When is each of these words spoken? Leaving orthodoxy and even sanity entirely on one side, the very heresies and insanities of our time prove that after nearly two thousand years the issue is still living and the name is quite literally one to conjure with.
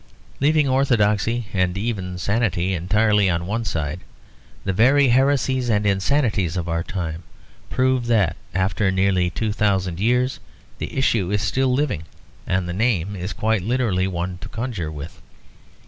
Leaving 0.39 0.67
orthodoxy 0.67 1.45
and 1.53 1.77
even 1.77 2.17
sanity 2.17 2.73
entirely 2.73 3.29
on 3.29 3.45
one 3.45 3.63
side, 3.63 3.99
the 4.63 4.73
very 4.73 5.09
heresies 5.09 5.69
and 5.69 5.85
insanities 5.85 6.57
of 6.57 6.67
our 6.67 6.81
time 6.83 7.21
prove 7.69 8.07
that 8.07 8.35
after 8.55 8.89
nearly 8.89 9.29
two 9.29 9.51
thousand 9.53 9.99
years 9.99 10.39
the 10.79 10.97
issue 10.97 11.29
is 11.29 11.43
still 11.43 11.71
living 11.71 12.01
and 12.47 12.67
the 12.67 12.73
name 12.73 13.15
is 13.15 13.31
quite 13.31 13.61
literally 13.61 14.07
one 14.07 14.39
to 14.39 14.49
conjure 14.49 14.91
with. 14.91 15.21